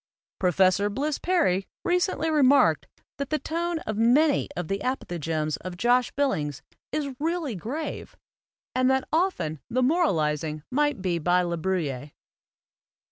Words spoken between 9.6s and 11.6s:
the moralizing might be by La